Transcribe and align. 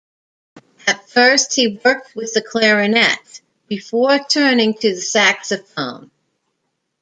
At 0.87 1.07
first 1.11 1.53
he 1.53 1.77
worked 1.85 2.15
with 2.15 2.33
the 2.33 2.41
clarinet, 2.41 3.41
before 3.67 4.17
turning 4.27 4.73
to 4.73 4.95
the 4.95 4.99
saxophone. 4.99 6.09